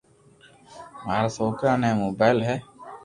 مارا 1.05 1.29
سوڪرا 1.35 1.71
ني 1.81 1.89
موبائل 2.03 2.37
ھي 2.47 2.55